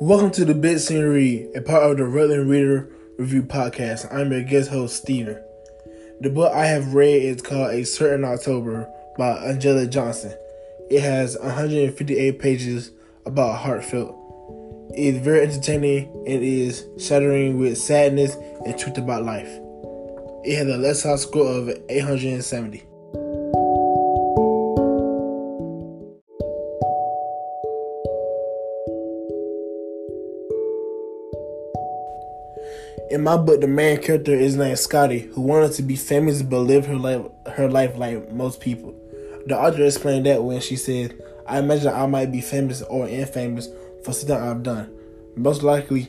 [0.00, 4.06] Welcome to the Bit Scenery, a part of the Rutland Reader Review podcast.
[4.14, 5.42] I'm your guest host, Steven.
[6.20, 8.88] The book I have read is called A Certain October
[9.18, 10.32] by Angela Johnson.
[10.88, 12.92] It has 158 pages
[13.26, 14.14] about heartfelt.
[14.94, 19.50] It is very entertaining and is shattering with sadness and truth about life.
[20.44, 22.87] It has a Lexile score of 870.
[33.10, 36.60] In my book, the main character is named Scotty, who wanted to be famous but
[36.60, 38.94] lived her life her life like most people.
[39.46, 41.14] The author explained that when she said,
[41.46, 43.68] "I imagine I might be famous or infamous
[44.02, 44.90] for something I've done.
[45.36, 46.08] Most likely,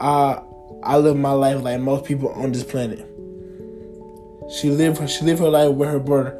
[0.00, 0.40] I
[0.82, 3.06] I live my life like most people on this planet."
[4.50, 6.38] She lived she lived her life with her brother,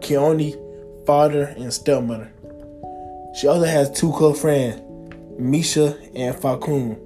[0.00, 0.56] Keone,
[1.04, 2.30] father, and stepmother.
[3.34, 4.80] She also has two close friends,
[5.38, 6.96] Misha and Falcone.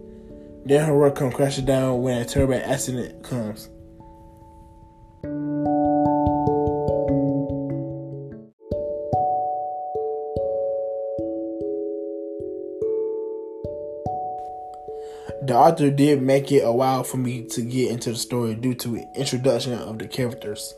[0.67, 3.69] Then her world comes crashing down when a terrible accident comes.
[15.43, 18.75] The author did make it a while for me to get into the story due
[18.75, 20.75] to introduction of the characters.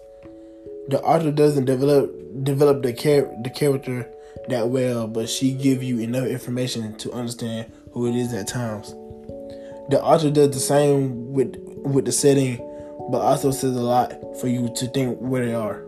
[0.89, 4.07] The author doesn't develop develop the char- the character
[4.51, 8.95] that well, but she give you enough information to understand who it is at times.
[9.89, 12.59] The author does the same with with the setting,
[13.11, 15.83] but also says a lot for you to think where they are.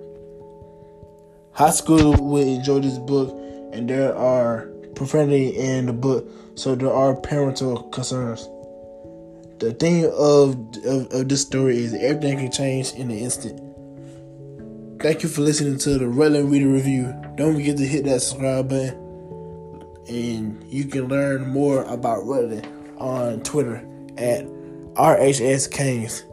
[1.53, 3.37] High school will enjoy this book,
[3.75, 8.49] and there are profanity in the book, so there are parental concerns.
[9.59, 10.57] The thing of,
[10.87, 13.61] of, of this story is everything can change in an instant.
[15.03, 17.15] Thank you for listening to the Rutland Reader Review.
[17.37, 18.97] Don't forget to hit that subscribe button,
[20.09, 22.67] and you can learn more about Rutland
[23.01, 23.77] on Twitter
[24.17, 24.45] at
[24.95, 26.25] RHS Canes.